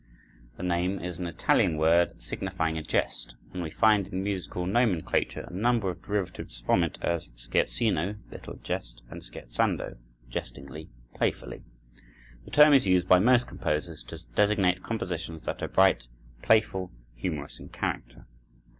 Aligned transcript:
The 0.57 0.63
name 0.63 0.97
is 0.99 1.19
an 1.19 1.27
Italian 1.27 1.77
word 1.77 2.19
signifying 2.19 2.75
a 2.75 2.81
jest, 2.81 3.35
and 3.53 3.61
we 3.61 3.69
find 3.69 4.07
in 4.07 4.23
musical 4.23 4.65
nomenclature 4.65 5.45
a 5.47 5.53
number 5.53 5.91
of 5.91 6.01
derivatives 6.01 6.57
from 6.57 6.83
it, 6.83 6.97
as 7.03 7.29
scherzino 7.35 8.15
(little 8.31 8.55
jest) 8.63 9.03
and 9.11 9.21
scherzando 9.21 9.97
(jestingly, 10.27 10.89
playfully). 11.13 11.61
The 12.45 12.49
term 12.51 12.73
is 12.73 12.87
used 12.87 13.07
by 13.07 13.19
most 13.19 13.45
composers 13.45 14.01
to 14.05 14.17
designate 14.33 14.81
compositions 14.81 15.43
that 15.43 15.61
are 15.61 15.67
bright, 15.67 16.07
playful, 16.41 16.91
humorous 17.13 17.59
in 17.59 17.69
character. 17.69 18.25